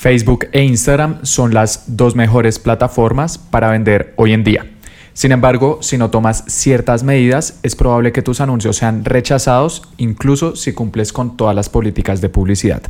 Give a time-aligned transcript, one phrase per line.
[0.00, 4.64] Facebook e Instagram son las dos mejores plataformas para vender hoy en día.
[5.12, 10.54] Sin embargo, si no tomas ciertas medidas, es probable que tus anuncios sean rechazados, incluso
[10.54, 12.80] si cumples con todas las políticas de publicidad.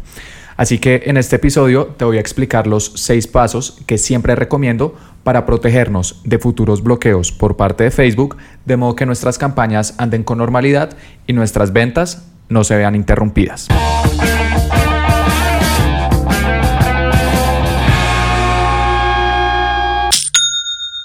[0.58, 4.94] Así que en este episodio te voy a explicar los seis pasos que siempre recomiendo
[5.24, 8.36] para protegernos de futuros bloqueos por parte de Facebook,
[8.66, 10.94] de modo que nuestras campañas anden con normalidad
[11.26, 13.68] y nuestras ventas no se vean interrumpidas.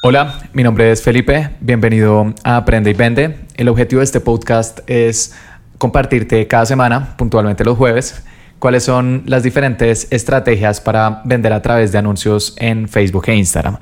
[0.06, 3.38] Hola, mi nombre es Felipe, bienvenido a Aprende y Vende.
[3.56, 5.34] El objetivo de este podcast es
[5.78, 8.22] compartirte cada semana, puntualmente los jueves,
[8.60, 13.78] cuáles son las diferentes estrategias para vender a través de anuncios en Facebook e Instagram.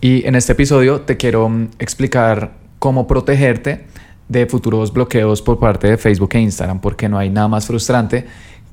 [0.00, 3.86] Y en este episodio te quiero explicar cómo protegerte
[4.28, 8.24] de futuros bloqueos por parte de Facebook e Instagram, porque no hay nada más frustrante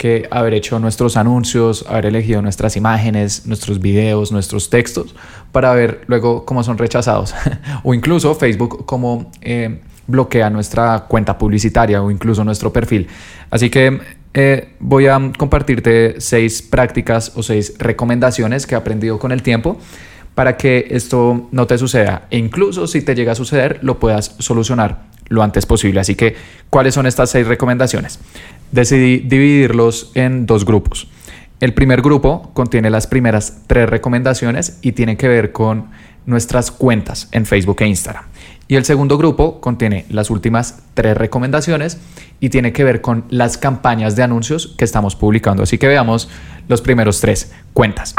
[0.04, 5.16] que haber hecho nuestros anuncios, haber elegido nuestras imágenes, nuestros videos, nuestros textos,
[5.54, 7.34] para ver luego cómo son rechazados.
[7.84, 13.08] o incluso Facebook cómo eh, bloquea nuestra cuenta publicitaria o incluso nuestro perfil.
[13.50, 14.02] Así que
[14.34, 19.78] eh, voy a compartirte seis prácticas o seis recomendaciones que he aprendido con el tiempo
[20.36, 22.24] para que esto no te suceda.
[22.30, 26.00] E incluso si te llega a suceder, lo puedas solucionar lo antes posible.
[26.00, 26.36] Así que,
[26.70, 28.20] ¿cuáles son estas seis recomendaciones?
[28.74, 31.08] Decidí dividirlos en dos grupos.
[31.60, 35.92] El primer grupo contiene las primeras tres recomendaciones y tiene que ver con
[36.26, 38.24] nuestras cuentas en Facebook e Instagram.
[38.68, 42.00] Y el segundo grupo contiene las últimas tres recomendaciones
[42.40, 45.62] y tiene que ver con las campañas de anuncios que estamos publicando.
[45.62, 46.28] Así que veamos
[46.68, 48.16] los primeros tres cuentas.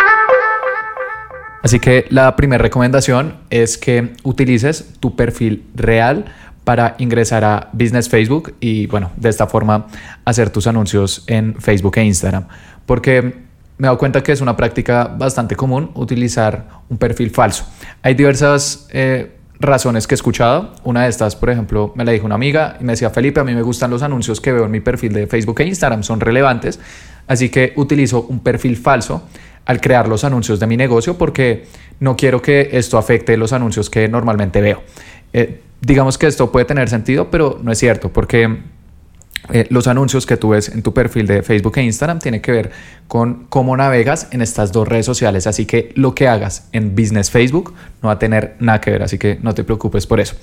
[1.64, 6.27] Así que la primera recomendación es que utilices tu perfil real
[6.65, 9.87] para ingresar a Business Facebook y bueno, de esta forma
[10.25, 12.47] hacer tus anuncios en Facebook e Instagram.
[12.87, 13.23] Porque
[13.77, 17.67] me he dado cuenta que es una práctica bastante común utilizar un perfil falso.
[18.03, 20.75] Hay diversas eh, razones que he escuchado.
[20.85, 23.45] Una de estas, por ejemplo, me la dijo una amiga y me decía, Felipe, a
[23.45, 26.20] mí me gustan los anuncios que veo en mi perfil de Facebook e Instagram, son
[26.20, 26.79] relevantes,
[27.27, 29.23] así que utilizo un perfil falso
[29.64, 31.67] al crear los anuncios de mi negocio porque
[32.01, 34.83] no quiero que esto afecte los anuncios que normalmente veo.
[35.33, 38.58] Eh, digamos que esto puede tener sentido, pero no es cierto, porque
[39.52, 42.50] eh, los anuncios que tú ves en tu perfil de Facebook e Instagram tienen que
[42.50, 42.70] ver
[43.08, 45.46] con cómo navegas en estas dos redes sociales.
[45.46, 49.02] Así que lo que hagas en Business Facebook no va a tener nada que ver,
[49.02, 50.36] así que no te preocupes por eso.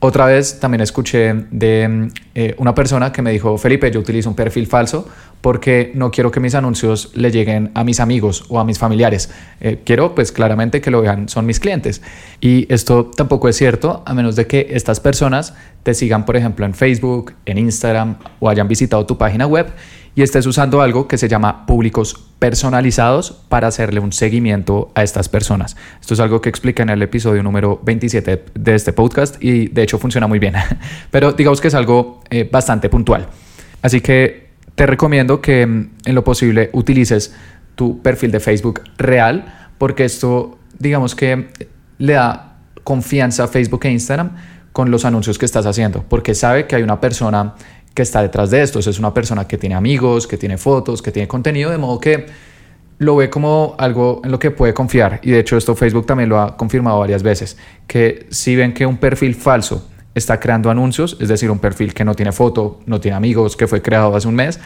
[0.00, 4.36] Otra vez también escuché de eh, una persona que me dijo, Felipe, yo utilizo un
[4.36, 5.08] perfil falso
[5.40, 9.30] porque no quiero que mis anuncios le lleguen a mis amigos o a mis familiares.
[9.60, 12.02] Eh, quiero pues claramente que lo vean, son mis clientes.
[12.40, 16.66] Y esto tampoco es cierto a menos de que estas personas te sigan, por ejemplo,
[16.66, 19.68] en Facebook, en Instagram o hayan visitado tu página web
[20.14, 25.28] y estés usando algo que se llama públicos personalizados para hacerle un seguimiento a estas
[25.28, 25.76] personas.
[26.00, 29.82] Esto es algo que explica en el episodio número 27 de este podcast y de
[29.84, 30.54] hecho funciona muy bien,
[31.12, 33.28] pero digamos que es algo eh, bastante puntual.
[33.80, 34.47] Así que
[34.78, 37.34] te recomiendo que mm, en lo posible utilices
[37.74, 41.48] tu perfil de Facebook real porque esto digamos que
[41.98, 44.36] le da confianza a Facebook e Instagram
[44.72, 47.54] con los anuncios que estás haciendo, porque sabe que hay una persona
[47.92, 48.78] que está detrás de esto.
[48.78, 52.26] Es una persona que tiene amigos, que tiene fotos, que tiene contenido, de modo que
[52.98, 55.18] lo ve como algo en lo que puede confiar.
[55.24, 57.56] Y de hecho esto Facebook también lo ha confirmado varias veces,
[57.88, 62.04] que si ven que un perfil falso está creando anuncios, es decir, un perfil que
[62.04, 64.58] no tiene foto, no tiene amigos, que fue creado hace un mes,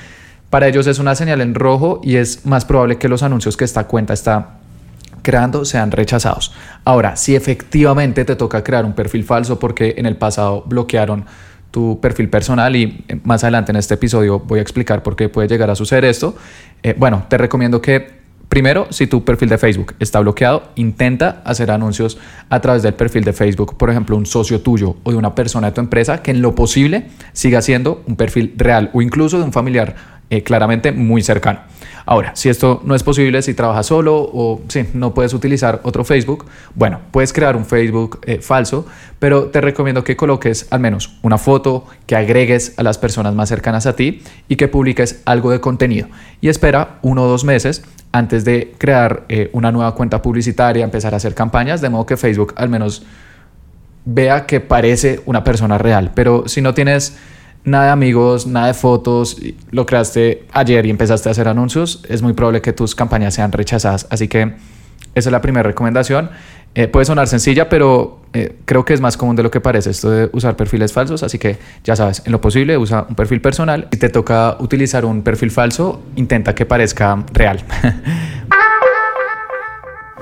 [0.52, 3.64] para ellos es una señal en rojo y es más probable que los anuncios que
[3.64, 4.58] esta cuenta está
[5.22, 6.52] creando sean rechazados.
[6.84, 11.24] Ahora, si efectivamente te toca crear un perfil falso porque en el pasado bloquearon
[11.70, 15.30] tu perfil personal y eh, más adelante en este episodio voy a explicar por qué
[15.30, 16.36] puede llegar a suceder esto.
[16.82, 18.21] Eh, bueno, te recomiendo que
[18.52, 22.18] primero, si tu perfil de Facebook está bloqueado, intenta hacer anuncios
[22.50, 25.68] a través del perfil de Facebook, por ejemplo, un socio tuyo o de una persona
[25.68, 29.44] de tu empresa que en lo posible siga siendo un perfil real o incluso de
[29.44, 29.94] un familiar
[30.32, 31.60] eh, claramente muy cercano.
[32.06, 36.04] Ahora, si esto no es posible, si trabajas solo o si no puedes utilizar otro
[36.04, 38.86] Facebook, bueno, puedes crear un Facebook eh, falso,
[39.18, 43.50] pero te recomiendo que coloques al menos una foto, que agregues a las personas más
[43.50, 46.08] cercanas a ti y que publiques algo de contenido.
[46.40, 51.12] Y espera uno o dos meses antes de crear eh, una nueva cuenta publicitaria, empezar
[51.12, 53.04] a hacer campañas, de modo que Facebook al menos
[54.06, 56.12] vea que parece una persona real.
[56.14, 57.18] Pero si no tienes
[57.64, 59.38] nada de amigos, nada de fotos,
[59.70, 63.52] lo creaste ayer y empezaste a hacer anuncios, es muy probable que tus campañas sean
[63.52, 64.06] rechazadas.
[64.10, 64.54] Así que
[65.14, 66.30] esa es la primera recomendación.
[66.74, 69.90] Eh, puede sonar sencilla, pero eh, creo que es más común de lo que parece
[69.90, 71.22] esto de usar perfiles falsos.
[71.22, 73.88] Así que ya sabes, en lo posible usa un perfil personal.
[73.92, 77.62] Si te toca utilizar un perfil falso, intenta que parezca real.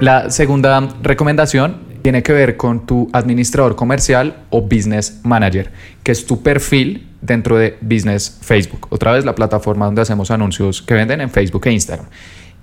[0.01, 5.71] La segunda recomendación tiene que ver con tu administrador comercial o business manager,
[6.03, 8.87] que es tu perfil dentro de Business Facebook.
[8.90, 12.06] Otra vez la plataforma donde hacemos anuncios que venden en Facebook e Instagram.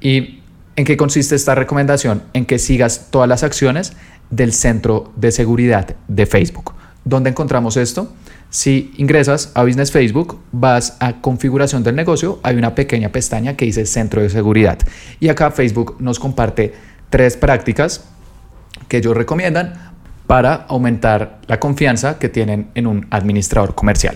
[0.02, 0.40] ¿Y
[0.76, 2.24] en qué consiste esta recomendación?
[2.34, 3.94] En que sigas todas las acciones
[4.30, 6.74] del centro de seguridad de Facebook.
[7.04, 8.14] ¿Dónde encontramos esto?
[8.50, 13.66] Si ingresas a Business Facebook, vas a configuración del negocio, hay una pequeña pestaña que
[13.66, 14.80] dice centro de seguridad.
[15.20, 16.74] Y acá Facebook nos comparte
[17.10, 18.06] tres prácticas
[18.88, 19.97] que ellos recomiendan
[20.28, 24.16] para aumentar la confianza que tienen en un administrador comercial.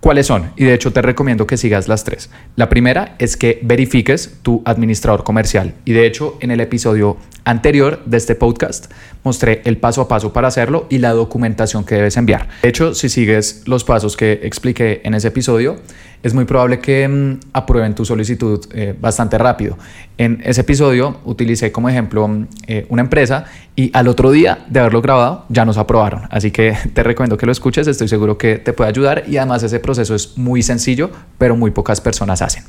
[0.00, 0.52] ¿Cuáles son?
[0.56, 2.30] Y de hecho te recomiendo que sigas las tres.
[2.54, 5.74] La primera es que verifiques tu administrador comercial.
[5.84, 8.92] Y de hecho en el episodio anterior de este podcast
[9.24, 12.48] mostré el paso a paso para hacerlo y la documentación que debes enviar.
[12.62, 15.76] De hecho, si sigues los pasos que expliqué en ese episodio,
[16.22, 19.78] es muy probable que mm, aprueben tu solicitud eh, bastante rápido.
[20.16, 23.44] En ese episodio utilicé como ejemplo mm, eh, una empresa
[23.76, 26.22] y al otro día de haberlo grabado ya nos aprobaron.
[26.30, 29.62] Así que te recomiendo que lo escuches, estoy seguro que te puede ayudar y además
[29.62, 32.64] ese proceso es muy sencillo, pero muy pocas personas hacen.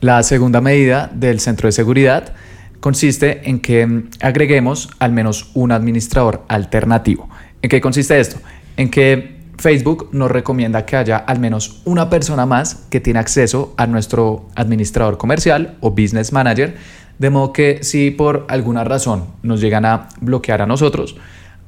[0.00, 2.32] La segunda medida del centro de seguridad
[2.80, 7.28] consiste en que mm, agreguemos al menos un administrador alternativo.
[7.62, 8.38] ¿En qué consiste esto?
[8.76, 13.72] En que Facebook nos recomienda que haya al menos una persona más que tiene acceso
[13.76, 16.74] a nuestro administrador comercial o business manager,
[17.20, 21.14] de modo que si por alguna razón nos llegan a bloquear a nosotros,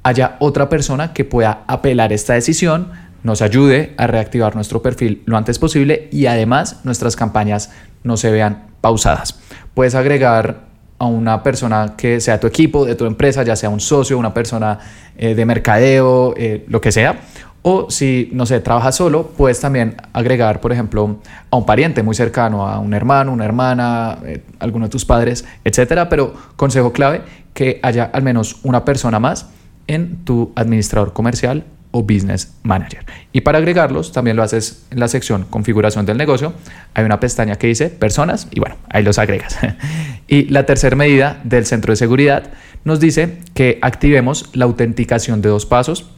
[0.02, 2.90] haya otra persona que pueda apelar esta decisión,
[3.22, 7.70] nos ayude a reactivar nuestro perfil lo antes posible y además nuestras campañas
[8.04, 9.38] no se vean pausadas.
[9.74, 10.66] Puedes agregar
[10.98, 14.32] a una persona que sea tu equipo, de tu empresa, ya sea un socio, una
[14.32, 14.78] persona
[15.16, 17.20] eh, de mercadeo, eh, lo que sea,
[17.68, 21.18] o si, no sé, trabajas solo, puedes también agregar, por ejemplo,
[21.50, 25.44] a un pariente muy cercano, a un hermano, una hermana, eh, alguno de tus padres,
[25.64, 26.08] etcétera.
[26.08, 27.22] Pero consejo clave,
[27.54, 29.48] que haya al menos una persona más
[29.88, 33.04] en tu administrador comercial o business manager.
[33.32, 36.52] Y para agregarlos, también lo haces en la sección configuración del negocio.
[36.94, 39.56] Hay una pestaña que dice personas y bueno, ahí los agregas.
[40.28, 42.50] y la tercera medida del centro de seguridad
[42.84, 46.10] nos dice que activemos la autenticación de dos pasos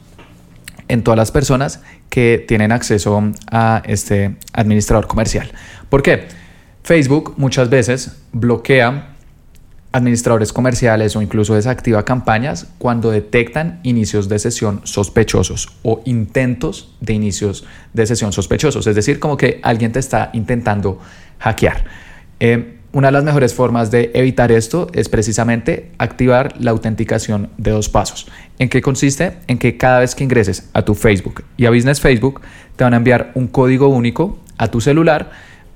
[0.87, 5.51] en todas las personas que tienen acceso a este administrador comercial.
[5.89, 6.27] ¿Por qué?
[6.83, 9.15] Facebook muchas veces bloquea
[9.91, 17.13] administradores comerciales o incluso desactiva campañas cuando detectan inicios de sesión sospechosos o intentos de
[17.13, 18.85] inicios de sesión sospechosos.
[18.85, 20.99] Es decir, como que alguien te está intentando
[21.39, 21.85] hackear.
[22.39, 27.69] Eh, una de las mejores formas de evitar esto es precisamente activar la autenticación de
[27.69, 28.27] dos pasos.
[28.57, 29.37] ¿En qué consiste?
[29.45, 32.41] En que cada vez que ingreses a tu Facebook y a Business Facebook
[32.75, 35.29] te van a enviar un código único a tu celular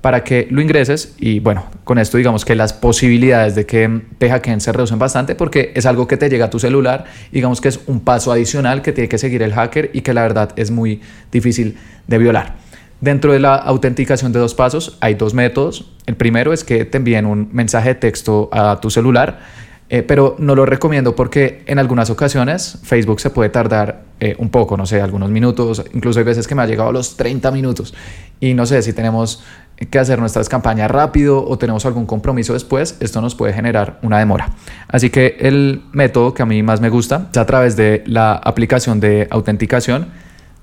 [0.04, 4.28] para que lo ingreses y bueno, con esto digamos que las posibilidades de que te
[4.28, 7.68] hackeen se reducen bastante porque es algo que te llega a tu celular, digamos que
[7.68, 10.70] es un paso adicional que tiene que seguir el hacker y que la verdad es
[10.70, 11.00] muy
[11.32, 12.56] difícil de violar.
[13.00, 15.90] Dentro de la autenticación de dos pasos hay dos métodos.
[16.04, 19.40] El primero es que te envíen un mensaje de texto a tu celular,
[19.90, 24.48] eh, pero no lo recomiendo porque en algunas ocasiones Facebook se puede tardar eh, un
[24.48, 27.50] poco, no sé, algunos minutos, incluso hay veces que me ha llegado a los 30
[27.50, 27.94] minutos
[28.40, 29.42] y no sé si tenemos
[29.90, 34.18] que hacer nuestras campañas rápido o tenemos algún compromiso después, esto nos puede generar una
[34.18, 34.50] demora.
[34.88, 38.34] Así que el método que a mí más me gusta es a través de la
[38.34, 40.08] aplicación de autenticación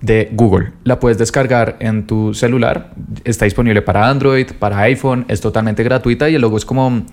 [0.02, 0.72] de Google.
[0.84, 2.92] La puedes descargar en tu celular.
[3.24, 5.26] Está disponible para Android, para iPhone.
[5.28, 7.06] Es totalmente gratuita y el logo es como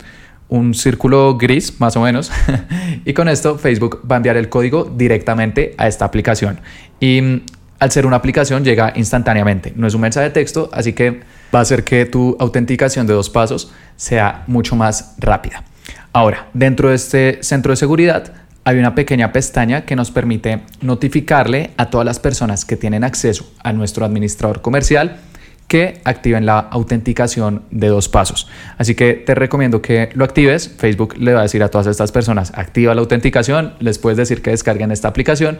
[0.48, 2.30] un círculo gris, más o menos.
[3.04, 6.60] y con esto Facebook va a enviar el código directamente a esta aplicación.
[7.00, 7.40] Y mm,
[7.78, 9.72] al ser una aplicación llega instantáneamente.
[9.76, 11.20] No es un mensaje de texto, así que
[11.54, 15.64] va a hacer que tu autenticación de dos pasos sea mucho más rápida.
[16.12, 18.32] Ahora, dentro de este centro de seguridad
[18.64, 23.50] hay una pequeña pestaña que nos permite notificarle a todas las personas que tienen acceso
[23.62, 25.20] a nuestro administrador comercial
[25.68, 28.48] que activen la autenticación de dos pasos.
[28.78, 30.68] Así que te recomiendo que lo actives.
[30.76, 34.42] Facebook le va a decir a todas estas personas, activa la autenticación, les puedes decir
[34.42, 35.58] que descarguen esta aplicación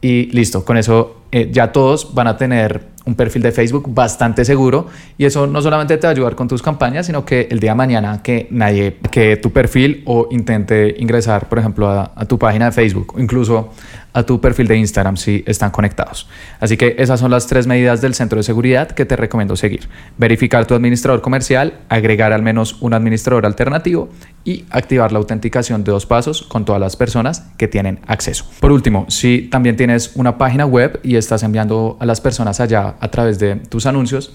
[0.00, 4.44] y listo, con eso eh, ya todos van a tener un perfil de Facebook bastante
[4.44, 7.58] seguro y eso no solamente te va a ayudar con tus campañas, sino que el
[7.58, 12.38] día de mañana que nadie que tu perfil o intente ingresar, por ejemplo, a, tu
[12.38, 13.70] página de Facebook o incluso
[14.12, 16.28] a tu perfil de Instagram si están conectados.
[16.58, 19.88] Así que esas son las tres medidas del centro de seguridad que te recomiendo seguir.
[20.18, 24.10] Verificar tu administrador comercial, agregar al menos un administrador alternativo
[24.44, 28.44] y activar la autenticación de dos pasos con todas las personas que tienen acceso.
[28.58, 32.96] Por último, si también tienes una página web y estás enviando a las personas allá
[33.00, 34.32] a través de tus anuncios,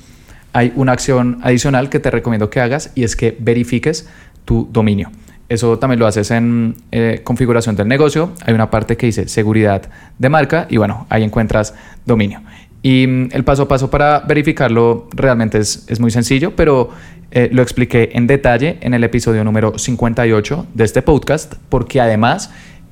[0.54, 4.08] hay una acción adicional que te recomiendo que hagas y es que verifiques
[4.46, 5.12] tu dominio.
[5.50, 8.32] eso también lo haces en eh, configuración del negocio.
[8.46, 9.84] Hay una parte que dice seguridad
[10.18, 11.74] de marca y bueno, ahí encuentras
[12.06, 12.42] dominio.
[12.82, 16.92] Y mm, el paso a paso para verificarlo realmente es, es muy sencillo, pero
[17.32, 22.50] eh, lo expliqué en detalle en el episodio número 58 de este podcast, porque además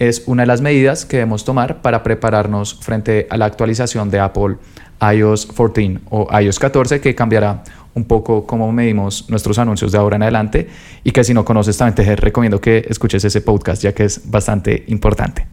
[0.08, 4.20] es una de las medidas que debemos tomar para prepararnos frente a la actualización de
[4.20, 4.58] Apple
[5.02, 10.16] iOS 14 o iOS 14 que cambiará un poco cómo medimos nuestros anuncios de ahora
[10.16, 10.70] en adelante
[11.04, 14.30] y que si no conoces también te recomiendo que escuches ese podcast ya que es
[14.30, 15.48] bastante importante.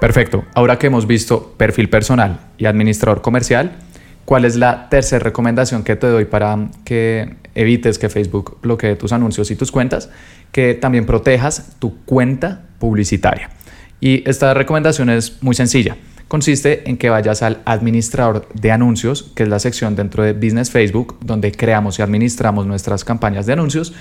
[0.00, 3.72] Perfecto, ahora que hemos visto perfil personal y administrador comercial,
[4.24, 9.12] ¿cuál es la tercera recomendación que te doy para que evites que Facebook bloquee tus
[9.12, 10.10] anuncios y tus cuentas?
[10.52, 13.50] Que también protejas tu cuenta publicitaria.
[14.00, 15.96] Y esta recomendación es muy sencilla
[16.28, 20.70] consiste en que vayas al administrador de anuncios, que es la sección dentro de Business
[20.70, 23.92] Facebook, donde creamos y administramos nuestras campañas de anuncios,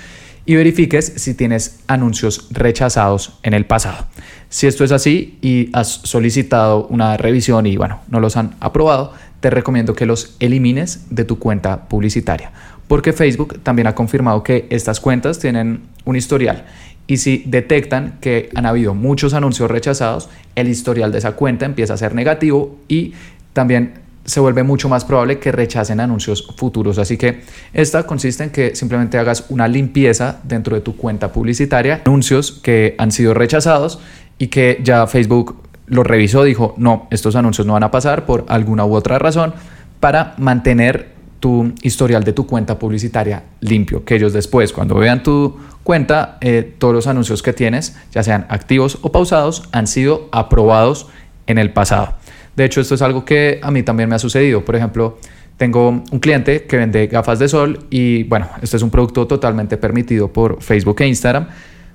[0.45, 4.07] y verifiques si tienes anuncios rechazados en el pasado.
[4.49, 9.13] Si esto es así y has solicitado una revisión y bueno, no los han aprobado,
[9.43, 12.53] te recomiendo que los elimines de tu cuenta publicitaria,
[12.87, 16.63] porque Facebook también ha confirmado que estas cuentas tienen un historial
[17.07, 21.95] y si detectan que han habido muchos anuncios rechazados, el historial de esa cuenta empieza
[21.95, 23.15] a ser negativo y
[23.51, 26.97] también se vuelve mucho más probable que rechacen anuncios futuros.
[26.97, 27.41] Así que
[27.73, 32.95] esta consiste en que simplemente hagas una limpieza dentro de tu cuenta publicitaria, anuncios que
[32.97, 33.99] han sido rechazados
[34.37, 38.45] y que ya Facebook lo revisó, dijo, no, estos anuncios no van a pasar por
[38.47, 39.53] alguna u otra razón
[39.99, 45.57] para mantener tu historial de tu cuenta publicitaria limpio, que ellos después cuando vean tu
[45.83, 51.07] cuenta, eh, todos los anuncios que tienes, ya sean activos o pausados, han sido aprobados
[51.47, 52.13] en el pasado.
[52.55, 54.63] De hecho, esto es algo que a mí también me ha sucedido.
[54.63, 55.17] Por ejemplo,
[55.57, 59.77] tengo un cliente que vende gafas de sol y bueno, este es un producto totalmente
[59.77, 61.47] permitido por Facebook e Instagram,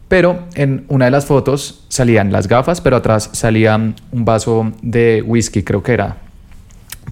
[0.08, 5.22] pero en una de las fotos salían las gafas, pero atrás salía un vaso de
[5.24, 6.16] whisky, creo que era,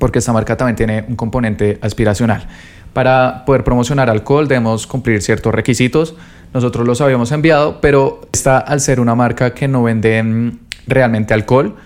[0.01, 2.49] porque esta marca también tiene un componente aspiracional.
[2.97, 6.15] Para poder promocionar alcohol debemos cumplir ciertos requisitos.
[6.55, 11.35] Nosotros los habíamos enviado, pero esta al ser una marca que no vende mm, realmente
[11.35, 11.77] alcohol,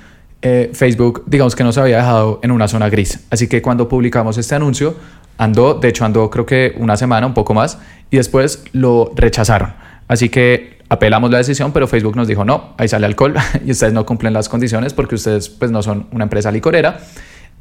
[0.41, 3.27] eh, Facebook digamos que nos había dejado en una zona gris.
[3.31, 4.95] Así que cuando publicamos este anuncio,
[5.37, 7.79] andó, de hecho andó creo que una semana, un poco más,
[8.13, 9.73] y después lo rechazaron.
[10.07, 13.95] Así que apelamos la decisión, pero Facebook nos dijo, no, ahí sale alcohol y ustedes
[13.95, 17.01] no cumplen las condiciones porque ustedes pues no son una empresa licorera.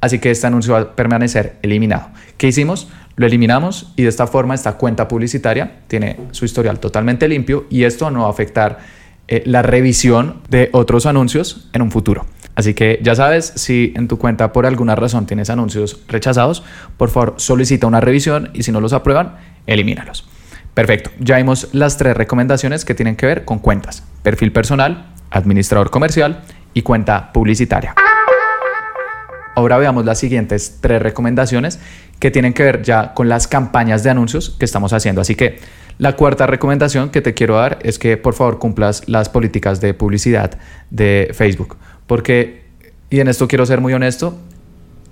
[0.01, 2.09] Así que este anuncio va a permanecer eliminado.
[2.38, 2.88] ¿Qué hicimos?
[3.15, 7.83] Lo eliminamos y de esta forma esta cuenta publicitaria tiene su historial totalmente limpio y
[7.83, 8.79] esto no va a afectar
[9.27, 12.25] eh, la revisión de otros anuncios en un futuro.
[12.55, 16.63] Así que ya sabes, si en tu cuenta por alguna razón tienes anuncios rechazados,
[16.98, 19.36] por favor solicita una revisión y si no los aprueban,
[19.67, 20.27] elimínalos.
[20.79, 25.89] Perfecto, ya vimos las tres recomendaciones que tienen que ver con cuentas, perfil personal, administrador
[25.89, 26.39] comercial
[26.74, 27.95] y cuenta publicitaria.
[29.55, 31.81] Ahora veamos las siguientes tres recomendaciones
[32.19, 35.19] que tienen que ver ya con las campañas de anuncios que estamos haciendo.
[35.19, 35.59] Así que
[35.98, 39.93] la cuarta recomendación que te quiero dar es que por favor cumplas las políticas de
[39.93, 40.59] publicidad
[40.91, 41.75] de Facebook.
[42.07, 42.63] Porque,
[43.09, 44.39] y en esto quiero ser muy honesto,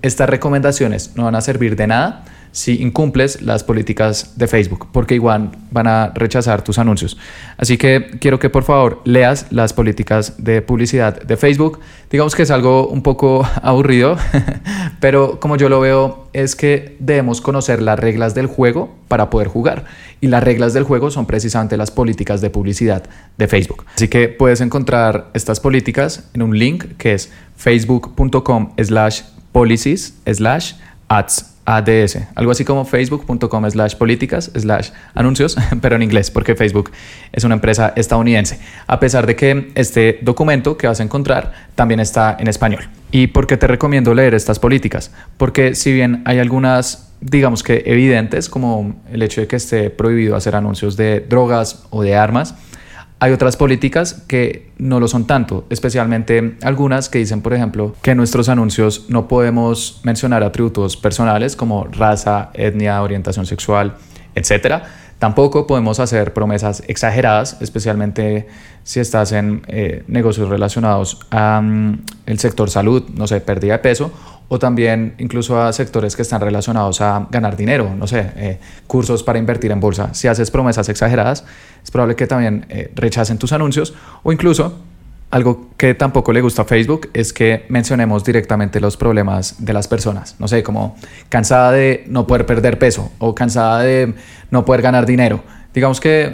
[0.02, 5.16] estas recomendaciones no van a servir de nada si incumples las políticas de Facebook, porque
[5.16, 7.18] igual van a rechazar tus anuncios.
[7.58, 11.80] Así que quiero que por favor leas las políticas de publicidad de Facebook.
[12.10, 14.18] Digamos que es algo un poco aburrido,
[15.00, 19.48] pero como yo lo veo es que debemos conocer las reglas del juego para poder
[19.48, 19.86] jugar.
[20.20, 23.04] Y las reglas del juego son precisamente las políticas de publicidad
[23.38, 23.86] de Facebook.
[23.96, 30.74] Así que puedes encontrar estas políticas en un link que es facebook.com slash policies slash
[31.08, 36.92] ads ADS, algo así como facebook.com slash políticas slash anuncios, pero en inglés, porque Facebook
[37.34, 42.00] es una empresa estadounidense, a pesar de que este documento que vas a encontrar también
[42.00, 42.88] está en español.
[43.12, 45.12] ¿Y por qué te recomiendo leer estas políticas?
[45.36, 50.38] Porque si bien hay algunas, digamos que evidentes, como el hecho de que esté prohibido
[50.38, 52.56] hacer anuncios de drogas o de armas,
[53.20, 58.12] hay otras políticas que no lo son tanto, especialmente algunas que dicen, por ejemplo, que
[58.12, 63.96] en nuestros anuncios no podemos mencionar atributos personales como raza, etnia, orientación sexual,
[64.36, 64.84] etc.
[65.20, 68.48] Tampoco podemos hacer promesas exageradas, especialmente
[68.84, 72.04] si estás en eh, negocios relacionados al mm,
[72.38, 74.12] sector salud, no sé, pérdida de peso,
[74.48, 79.24] o también incluso a sectores que están relacionados a ganar dinero, no sé, eh, cursos
[79.24, 80.14] para invertir en bolsa.
[80.14, 81.46] Si haces promesas exageradas,
[81.84, 84.78] es probable que también eh, rechacen tus anuncios o incluso
[85.30, 89.88] algo que tampoco le gusta a Facebook es que mencionemos directamente los problemas de las
[89.88, 90.36] personas.
[90.40, 90.96] No sé, como
[91.30, 94.14] cansada de no poder perder peso o cansada de
[94.52, 95.44] no poder ganar dinero.
[95.74, 96.34] Digamos que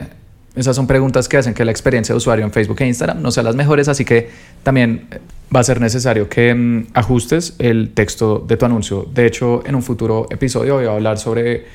[0.56, 3.32] esas son preguntas que hacen que la experiencia de usuario en Facebook e Instagram no
[3.32, 4.30] sea las mejores, así que
[4.62, 5.20] también eh,
[5.54, 9.08] va a ser necesario que mm, ajustes el texto de tu anuncio.
[9.12, 11.66] De hecho, en un futuro episodio voy a hablar sobre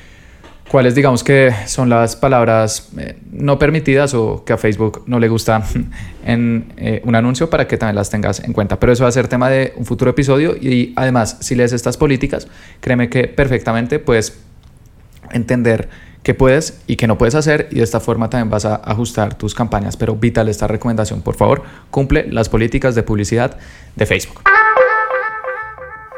[0.69, 5.27] cuáles digamos que son las palabras eh, no permitidas o que a Facebook no le
[5.27, 5.63] gusta
[6.25, 8.79] en eh, un anuncio para que también las tengas en cuenta.
[8.79, 11.97] Pero eso va a ser tema de un futuro episodio y además si lees estas
[11.97, 12.47] políticas,
[12.79, 14.39] créeme que perfectamente puedes
[15.31, 15.89] entender
[16.23, 19.35] qué puedes y qué no puedes hacer y de esta forma también vas a ajustar
[19.35, 19.97] tus campañas.
[19.97, 23.57] Pero vital esta recomendación, por favor, cumple las políticas de publicidad
[23.95, 24.41] de Facebook.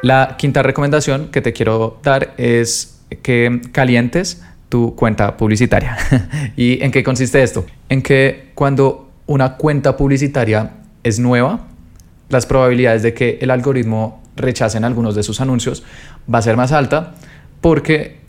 [0.03, 5.97] La quinta recomendación que te quiero dar es que calientes tu cuenta publicitaria.
[6.55, 7.65] ¿Y en qué consiste esto?
[7.89, 10.71] En que cuando una cuenta publicitaria
[11.03, 11.67] es nueva,
[12.29, 15.83] las probabilidades de que el algoritmo rechacen algunos de sus anuncios
[16.33, 17.15] va a ser más alta
[17.59, 18.20] porque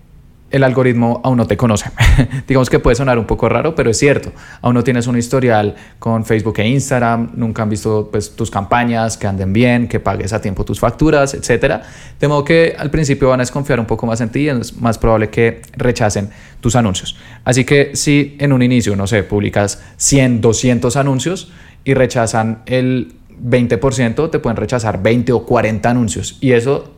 [0.53, 1.91] el algoritmo aún no te conoce.
[2.47, 4.33] Digamos que puede sonar un poco raro, pero es cierto.
[4.61, 9.17] Aún no tienes un historial con Facebook e Instagram, nunca han visto pues, tus campañas,
[9.17, 11.83] que anden bien, que pagues a tiempo tus facturas, etc.
[12.21, 14.77] De modo que al principio van a desconfiar un poco más en ti y es
[14.77, 16.31] más probable que rechacen
[16.61, 17.17] tus anuncios.
[17.45, 21.51] Así que si en un inicio, no sé, publicas 100, 200 anuncios
[21.85, 26.37] y rechazan el 20%, te pueden rechazar 20 o 40 anuncios.
[26.41, 26.93] Y eso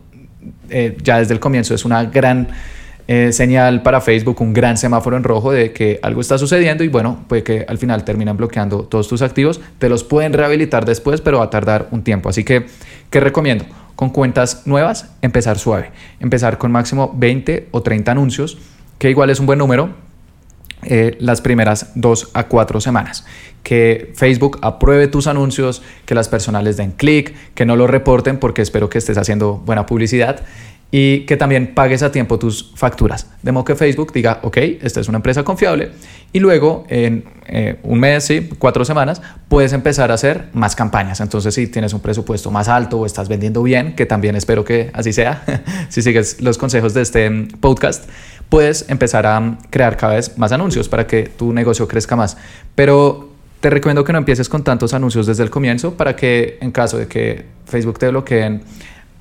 [0.68, 2.48] eh, ya desde el comienzo es una gran
[3.06, 6.88] eh, señal para Facebook, un gran semáforo en rojo de que algo está sucediendo y
[6.88, 9.60] bueno, puede que al final terminan bloqueando todos tus activos.
[9.78, 12.30] Te los pueden rehabilitar después, pero va a tardar un tiempo.
[12.30, 12.66] Así que,
[13.10, 13.66] ¿qué recomiendo?
[13.94, 15.90] Con cuentas nuevas, empezar suave.
[16.18, 18.56] Empezar con máximo 20 o 30 anuncios,
[18.98, 19.90] que igual es un buen número,
[20.86, 23.26] eh, las primeras dos a cuatro semanas.
[23.62, 28.38] Que Facebook apruebe tus anuncios, que las personas les den clic, que no lo reporten
[28.38, 30.42] porque espero que estés haciendo buena publicidad
[30.90, 33.28] y que también pagues a tiempo tus facturas.
[33.42, 35.90] De modo que Facebook diga, ok, esta es una empresa confiable
[36.32, 41.20] y luego en eh, un mes, sí, cuatro semanas, puedes empezar a hacer más campañas.
[41.20, 44.90] Entonces, si tienes un presupuesto más alto o estás vendiendo bien, que también espero que
[44.94, 45.44] así sea,
[45.88, 48.08] si sigues los consejos de este mm, podcast,
[48.48, 52.36] puedes empezar a mm, crear cada vez más anuncios para que tu negocio crezca más.
[52.74, 56.70] Pero te recomiendo que no empieces con tantos anuncios desde el comienzo para que en
[56.70, 58.62] caso de que Facebook te bloqueen,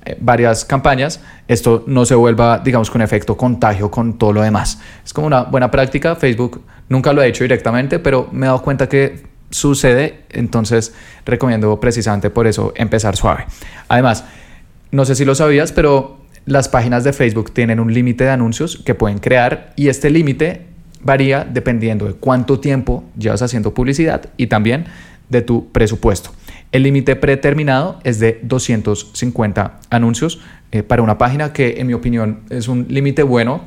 [0.04, 4.80] eh, varias campañas, esto no se vuelva, digamos, con efecto contagio con todo lo demás.
[5.04, 6.16] Es como una buena práctica.
[6.16, 11.78] Facebook nunca lo ha hecho directamente, pero me he dado cuenta que sucede, entonces recomiendo
[11.78, 13.46] precisamente por eso empezar suave.
[13.88, 14.24] Además,
[14.90, 18.82] no sé si lo sabías, pero las páginas de Facebook tienen un límite de anuncios
[18.84, 20.66] que pueden crear y este límite
[21.00, 24.86] varía dependiendo de cuánto tiempo llevas haciendo publicidad y también
[25.28, 26.30] de tu presupuesto.
[26.74, 30.40] El límite predeterminado es de 250 anuncios
[30.72, 33.62] eh, para una página que en mi opinión es un límite bueno.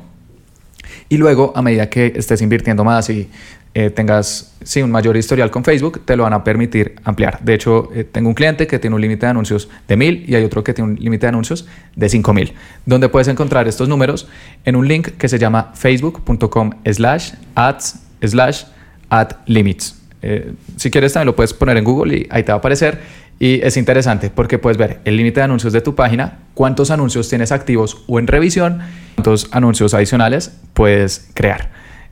[1.08, 3.30] Y luego a medida que estés invirtiendo más y
[3.72, 7.40] eh, tengas sí, un mayor historial con Facebook, te lo van a permitir ampliar.
[7.42, 10.34] De hecho, eh, tengo un cliente que tiene un límite de anuncios de 1000 y
[10.34, 11.66] hay otro que tiene un límite de anuncios
[11.96, 12.52] de 5000,
[12.84, 14.28] donde puedes encontrar estos números
[14.66, 18.64] en un link que se llama facebook.com slash ads slash
[19.08, 19.97] ad limits.
[20.22, 23.00] Eh, si quieres también lo puedes poner en Google y ahí te va a aparecer.
[23.40, 27.28] Y es interesante porque puedes ver el límite de anuncios de tu página, cuántos anuncios
[27.28, 28.80] tienes activos o en revisión,
[29.14, 31.70] cuántos anuncios adicionales puedes crear.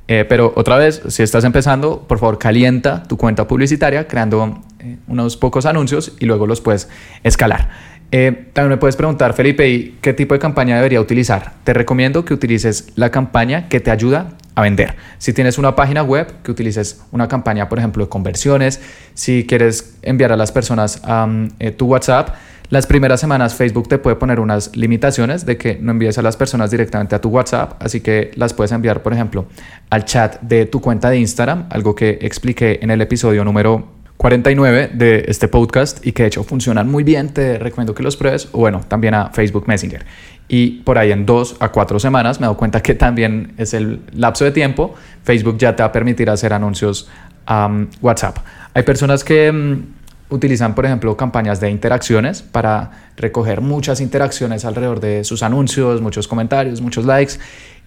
[0.08, 4.98] Eh, pero otra vez, si estás empezando, por favor calienta tu cuenta publicitaria creando eh,
[5.08, 6.88] unos pocos anuncios y luego los puedes
[7.24, 7.70] escalar.
[8.10, 11.54] También me puedes preguntar, Felipe, qué tipo de campaña debería utilizar?
[11.64, 14.96] Te recomiendo que utilices la campaña que te ayuda a vender.
[15.18, 18.80] Si tienes una página web, que utilices una campaña, por ejemplo, de conversiones.
[19.14, 22.30] Si quieres enviar a las personas a eh, tu WhatsApp,
[22.68, 26.36] las primeras semanas Facebook te puede poner unas limitaciones de que no envíes a las
[26.36, 29.46] personas directamente a tu WhatsApp, así que las puedes enviar, por ejemplo,
[29.88, 34.90] al chat de tu cuenta de Instagram, algo que expliqué en el episodio número 49
[34.94, 38.48] de este podcast y que de hecho funcionan muy bien, te recomiendo que los pruebes,
[38.52, 40.04] o bueno, también a Facebook Messenger
[40.48, 43.74] y por ahí en dos a cuatro semanas me he dado cuenta que también es
[43.74, 47.08] el lapso de tiempo, Facebook ya te va a permitir hacer anuncios
[47.46, 48.38] a WhatsApp.
[48.74, 55.00] Hay personas que mm, utilizan, por ejemplo, campañas de interacciones para recoger muchas interacciones alrededor
[55.00, 57.34] de sus anuncios, muchos comentarios, muchos likes.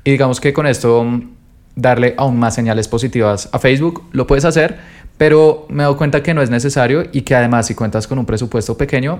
[0.03, 1.29] Y digamos que con esto mm,
[1.75, 4.77] darle aún más señales positivas a Facebook, lo puedes hacer,
[5.17, 8.25] pero me dado cuenta que no es necesario y que además si cuentas con un
[8.25, 9.19] presupuesto pequeño,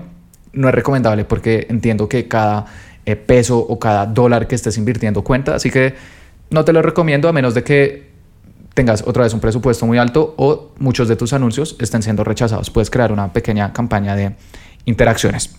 [0.52, 2.66] no es recomendable porque entiendo que cada
[3.06, 5.54] eh, peso o cada dólar que estés invirtiendo cuenta.
[5.54, 5.94] Así que
[6.50, 8.10] no te lo recomiendo a menos de que
[8.74, 12.70] tengas otra vez un presupuesto muy alto o muchos de tus anuncios estén siendo rechazados.
[12.70, 14.34] Puedes crear una pequeña campaña de
[14.84, 15.54] interacciones.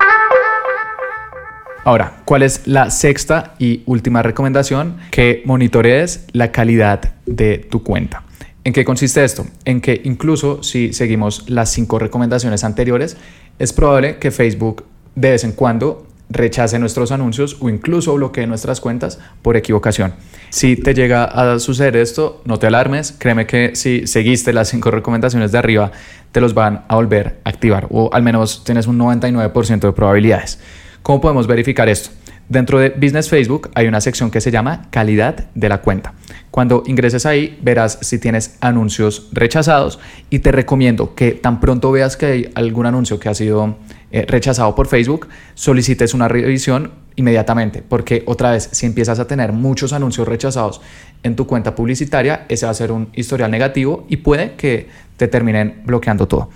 [1.84, 4.98] Ahora, ¿cuál es la sexta y última recomendación?
[5.10, 8.24] Que monitorees la calidad de tu cuenta.
[8.64, 9.48] ¿En qué consiste esto?
[9.66, 13.18] En que incluso si seguimos las cinco recomendaciones anteriores,
[13.58, 18.80] es probable que Facebook de vez en cuando rechace nuestros anuncios o incluso bloquee nuestras
[18.80, 20.14] cuentas por equivocación.
[20.52, 24.92] Si te llega a suceder esto, no te alarmes, créeme que si seguiste las cinco
[24.92, 25.92] recomendaciones de arriba,
[26.32, 30.60] te los van a volver a activar o al menos tienes un 99% de probabilidades.
[31.04, 32.12] ¿Cómo podemos verificar esto?
[32.48, 36.14] Dentro de Business Facebook hay una sección que se llama calidad de la cuenta.
[36.52, 42.18] Cuando ingreses ahí verás si tienes anuncios rechazados y te recomiendo que tan pronto veas
[42.18, 43.78] que hay algún anuncio que ha sido
[44.12, 49.54] eh, rechazado por Facebook, solicites una revisión inmediatamente, porque otra vez, si empiezas a tener
[49.54, 50.82] muchos anuncios rechazados
[51.24, 54.88] en tu cuenta publicitaria, ese va a ser un historial negativo y puede que
[55.18, 56.50] te terminen bloqueando todo.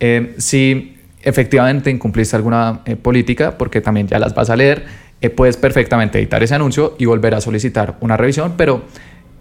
[0.00, 0.95] Eh, si
[1.26, 6.40] efectivamente incumpliste alguna eh, política, porque también ya las vas a leer, puedes perfectamente editar
[6.42, 8.84] ese anuncio y volver a solicitar una revisión, pero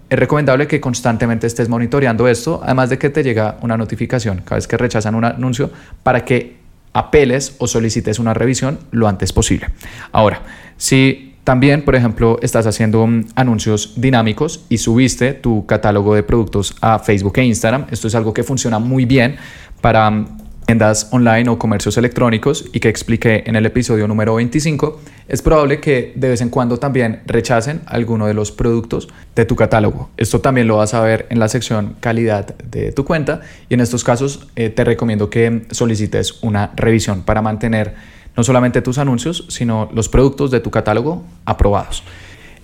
[0.10, 4.56] es recomendable que constantemente estés monitoreando esto, además de que te llega una notificación cada
[4.56, 5.70] vez que rechazan un anuncio
[6.04, 6.58] para que
[6.94, 9.70] apeles o solicites una revisión lo antes posible.
[10.12, 10.42] Ahora,
[10.78, 16.76] si también, por ejemplo, estás haciendo mm, anuncios dinámicos y subiste tu catálogo de productos
[16.82, 19.36] a Facebook e Instagram, esto es algo que funciona muy bien
[19.82, 25.00] para mm, tiendas online o comercios electrónicos y que expliqué en el episodio número 25,
[25.28, 29.56] es probable que de vez en cuando también rechacen alguno de los productos de tu
[29.56, 30.10] catálogo.
[30.18, 33.82] Esto también lo vas a ver en la sección calidad de tu cuenta y en
[33.82, 37.94] estos casos eh, te recomiendo que solicites una revisión para mantener
[38.36, 42.04] no solamente tus anuncios, sino los productos de tu catálogo aprobados.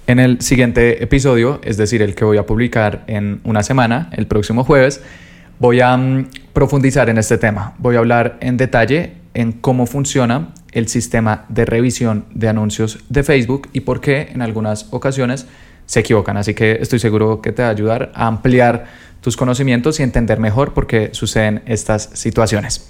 [0.07, 4.27] En el siguiente episodio, es decir, el que voy a publicar en una semana, el
[4.27, 5.01] próximo jueves,
[5.61, 7.75] Voy a mm, profundizar en este tema.
[7.77, 13.21] Voy a hablar en detalle en cómo funciona el sistema de revisión de anuncios de
[13.21, 15.45] Facebook y por qué en algunas ocasiones
[15.85, 16.35] se equivocan.
[16.35, 18.85] Así que estoy seguro que te va a ayudar a ampliar
[19.21, 22.89] tus conocimientos y entender mejor por qué suceden estas situaciones.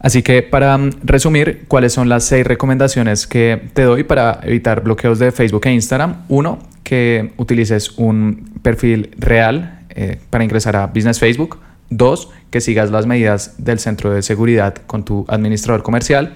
[0.00, 4.82] Así que para mm, resumir, ¿cuáles son las seis recomendaciones que te doy para evitar
[4.82, 6.24] bloqueos de Facebook e Instagram?
[6.28, 11.58] Uno, que utilices un perfil real eh, para ingresar a Business Facebook.
[11.90, 16.34] Dos, que sigas las medidas del centro de seguridad con tu administrador comercial.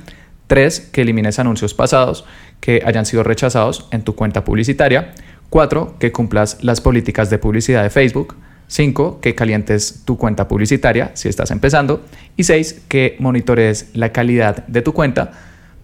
[0.48, 2.24] Tres, que elimines anuncios pasados
[2.58, 5.12] que hayan sido rechazados en tu cuenta publicitaria.
[5.48, 8.34] Cuatro, que cumplas las políticas de publicidad de Facebook.
[8.66, 12.02] Cinco, que calientes tu cuenta publicitaria si estás empezando.
[12.36, 15.30] Y seis, que monitores la calidad de tu cuenta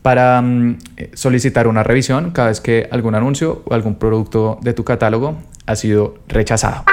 [0.03, 4.73] para mm, eh, solicitar una revisión cada vez que algún anuncio o algún producto de
[4.73, 6.85] tu catálogo ha sido rechazado.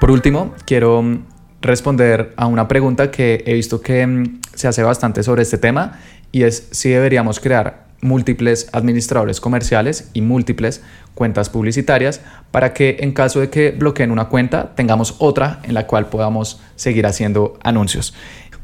[0.00, 1.26] Por último, quiero mm,
[1.60, 6.00] responder a una pregunta que he visto que mm, se hace bastante sobre este tema
[6.32, 10.82] y es si deberíamos crear múltiples administradores comerciales y múltiples
[11.14, 15.86] cuentas publicitarias para que en caso de que bloqueen una cuenta tengamos otra en la
[15.86, 18.14] cual podamos seguir haciendo anuncios.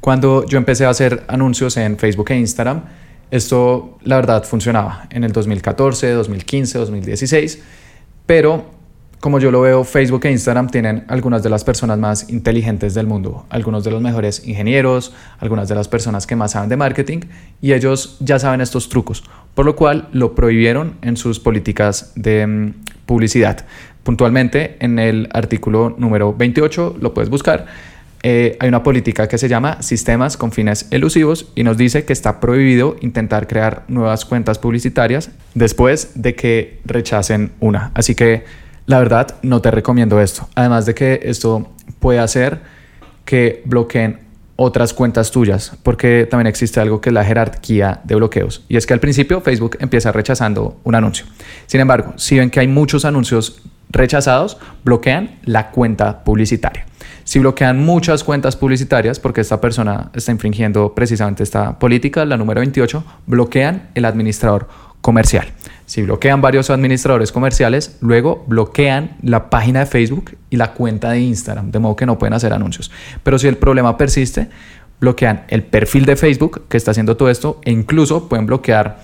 [0.00, 2.84] Cuando yo empecé a hacer anuncios en Facebook e Instagram,
[3.30, 7.62] esto la verdad funcionaba en el 2014, 2015, 2016,
[8.24, 8.76] pero
[9.20, 13.06] como yo lo veo, Facebook e Instagram tienen algunas de las personas más inteligentes del
[13.06, 17.20] mundo, algunos de los mejores ingenieros, algunas de las personas que más saben de marketing
[17.60, 19.24] y ellos ya saben estos trucos,
[19.54, 22.74] por lo cual lo prohibieron en sus políticas de mm,
[23.06, 23.64] publicidad.
[24.02, 27.66] Puntualmente, en el artículo número 28, lo puedes buscar,
[28.22, 32.12] eh, hay una política que se llama sistemas con fines elusivos y nos dice que
[32.12, 37.92] está prohibido intentar crear nuevas cuentas publicitarias después de que rechacen una.
[37.94, 38.44] Así que
[38.86, 40.48] la verdad, no te recomiendo esto.
[40.54, 41.68] Además de que esto
[41.98, 42.60] puede hacer
[43.24, 44.20] que bloqueen
[44.56, 48.64] otras cuentas tuyas, porque también existe algo que es la jerarquía de bloqueos.
[48.68, 51.26] Y es que al principio Facebook empieza rechazando un anuncio.
[51.66, 56.86] Sin embargo, si ven que hay muchos anuncios rechazados, bloquean la cuenta publicitaria.
[57.24, 62.60] Si bloquean muchas cuentas publicitarias, porque esta persona está infringiendo precisamente esta política, la número
[62.60, 64.68] 28, bloquean el administrador
[65.00, 65.48] comercial.
[65.86, 71.20] Si bloquean varios administradores comerciales, luego bloquean la página de Facebook y la cuenta de
[71.20, 72.90] Instagram, de modo que no pueden hacer anuncios.
[73.22, 74.48] Pero si el problema persiste,
[75.00, 78.98] bloquean el perfil de Facebook que está haciendo todo esto e incluso pueden bloquear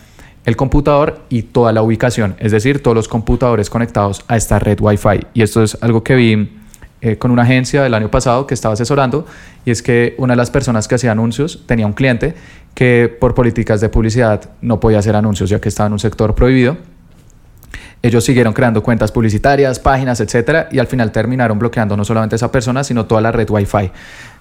[0.45, 4.81] el computador y toda la ubicación, es decir, todos los computadores conectados a esta red
[4.81, 5.27] Wi-Fi.
[5.35, 6.62] Y esto es algo que vi
[7.05, 9.27] eh, con una agencia del año pasado que estaba asesorando
[9.65, 12.35] y es que una de las personas que hacía anuncios tenía un cliente
[12.75, 16.37] que por políticas de publicidad no podía hacer anuncios ya que estaba en un sector
[16.37, 16.77] prohibido.
[18.03, 22.37] Ellos siguieron creando cuentas publicitarias, páginas, etcétera, y al final terminaron bloqueando no solamente a
[22.37, 23.91] esa persona, sino toda la red Wi-Fi.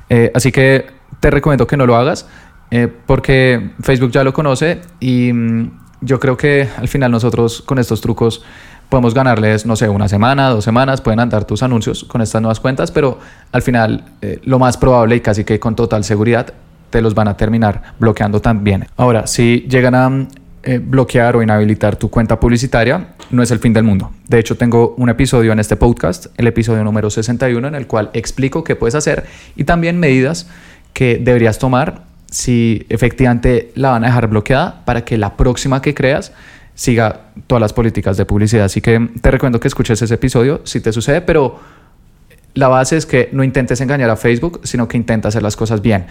[0.10, 0.86] Eh, así que
[1.20, 2.28] te recomiendo que no lo hagas
[2.70, 7.80] eh, porque Facebook ya lo conoce y mm, yo creo que al final nosotros con
[7.80, 8.44] estos trucos
[8.92, 12.60] podemos ganarles, no sé, una semana, dos semanas, pueden andar tus anuncios con estas nuevas
[12.60, 13.20] cuentas, pero
[13.54, 16.54] al final eh, lo más probable y casi que con total seguridad
[16.90, 18.86] te los van a terminar bloqueando también.
[18.98, 20.28] Ahora, si llegan a
[20.64, 24.12] eh, bloquear o inhabilitar tu cuenta publicitaria, no es el fin del mundo.
[24.28, 28.10] De hecho, tengo un episodio en este podcast, el episodio número 61, en el cual
[28.12, 29.26] explico qué puedes hacer
[29.56, 30.50] y también medidas
[30.92, 35.94] que deberías tomar si efectivamente la van a dejar bloqueada para que la próxima que
[35.94, 36.34] creas
[36.76, 38.66] siga todas las políticas de publicidad.
[38.66, 41.60] Así que te recomiendo que escuches ese episodio si te sucede, pero
[42.54, 45.82] la base es que no intentes engañar a Facebook, sino que intenta hacer las cosas
[45.82, 46.06] bien.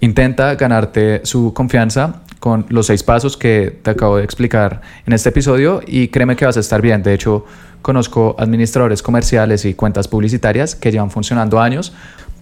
[0.00, 5.28] Intenta ganarte su confianza con los seis pasos que te acabo de explicar en este
[5.28, 7.02] episodio y créeme que vas a estar bien.
[7.02, 7.46] De hecho,
[7.80, 11.92] conozco administradores comerciales y cuentas publicitarias que llevan funcionando años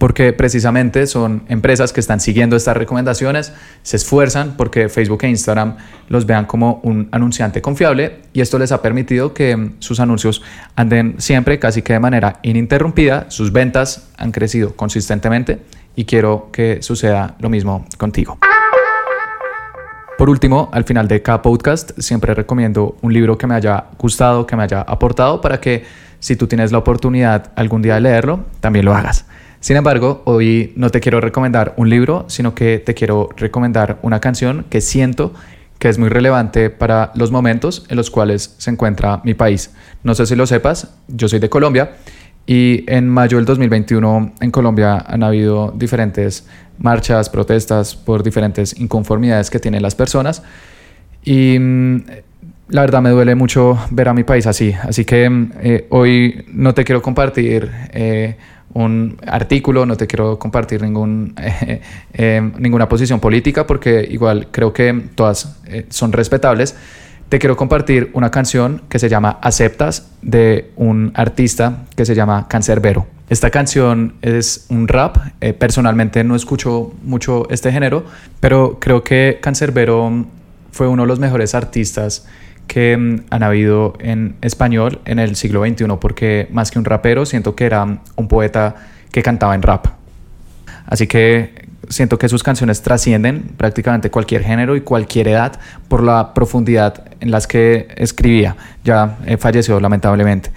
[0.03, 5.77] porque precisamente son empresas que están siguiendo estas recomendaciones, se esfuerzan porque Facebook e Instagram
[6.09, 10.41] los vean como un anunciante confiable y esto les ha permitido que sus anuncios
[10.75, 15.61] anden siempre casi que de manera ininterrumpida, sus ventas han crecido consistentemente
[15.95, 18.37] y quiero que suceda lo mismo contigo.
[20.17, 24.45] Por último, al final de cada podcast siempre recomiendo un libro que me haya gustado,
[24.47, 25.85] que me haya aportado para que
[26.19, 29.27] si tú tienes la oportunidad algún día de leerlo, también lo hagas.
[29.63, 34.19] Sin embargo, hoy no te quiero recomendar un libro, sino que te quiero recomendar una
[34.19, 35.33] canción que siento
[35.79, 39.73] que es muy relevante para los momentos en los cuales se encuentra mi país.
[40.03, 41.93] No sé si lo sepas, yo soy de Colombia
[42.45, 46.45] y en mayo del 2021 en Colombia han habido diferentes
[46.77, 50.43] marchas, protestas por diferentes inconformidades que tienen las personas.
[51.23, 52.01] Y mm,
[52.73, 54.73] la verdad me duele mucho ver a mi país así.
[54.81, 58.35] Así que mm, eh, hoy no te quiero compartir eh,
[58.73, 61.33] un artículo, no te quiero compartir ningún,
[62.13, 65.55] eh, ninguna posición política porque igual creo que todas
[65.89, 66.75] son respetables
[67.33, 72.47] te quiero compartir una canción que se llama Aceptas de un artista que se llama
[72.47, 73.07] Cancerbero.
[73.27, 75.17] Esta canción es un rap.
[75.41, 78.05] Eh, personalmente no escucho mucho este género,
[78.39, 80.27] pero creo que Cancerbero
[80.71, 82.27] fue uno de los mejores artistas
[82.67, 87.25] que mm, han habido en español en el siglo XXI, porque más que un rapero,
[87.25, 88.75] siento que era un poeta
[89.11, 89.87] que cantaba en rap.
[90.85, 96.33] Así que siento que sus canciones trascienden prácticamente cualquier género y cualquier edad por la
[96.33, 98.55] profundidad en las que escribía.
[98.83, 100.51] Ya eh, falleció lamentablemente.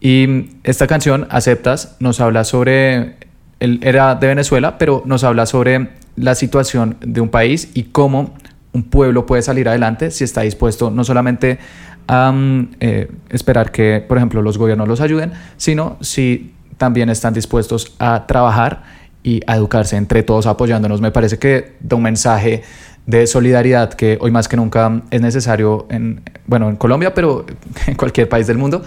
[0.00, 3.16] Y esta canción, Aceptas, nos habla sobre,
[3.60, 8.34] él era de Venezuela, pero nos habla sobre la situación de un país y cómo
[8.72, 11.58] un pueblo puede salir adelante si está dispuesto no solamente
[12.06, 17.34] a mm, eh, esperar que, por ejemplo, los gobiernos los ayuden, sino si también están
[17.34, 18.82] dispuestos a trabajar
[19.22, 21.00] y a educarse entre todos apoyándonos.
[21.00, 22.62] Me parece que da un mensaje
[23.06, 27.46] de solidaridad que hoy más que nunca es necesario en, bueno, en Colombia, pero
[27.86, 28.82] en cualquier país del mundo.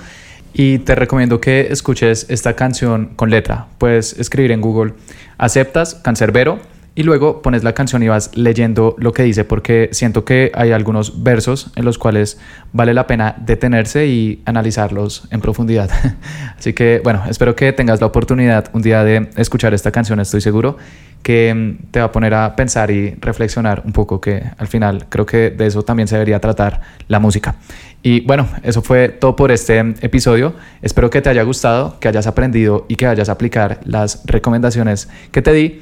[0.53, 3.67] Y te recomiendo que escuches esta canción con letra.
[3.77, 4.93] Puedes escribir en Google,
[5.37, 6.59] aceptas Cancerbero
[6.95, 10.71] y luego pones la canción y vas leyendo lo que dice porque siento que hay
[10.71, 12.39] algunos versos en los cuales
[12.71, 15.89] vale la pena detenerse y analizarlos en profundidad.
[16.57, 20.39] Así que bueno, espero que tengas la oportunidad un día de escuchar esta canción, estoy
[20.39, 20.77] seguro
[21.25, 25.07] que mm, te va a poner a pensar y reflexionar un poco que al final
[25.09, 27.55] creo que de eso también se debería tratar la música.
[28.03, 30.53] Y bueno, eso fue todo por este episodio.
[30.83, 35.09] Espero que te haya gustado, que hayas aprendido y que vayas a aplicar las recomendaciones
[35.31, 35.81] que te di.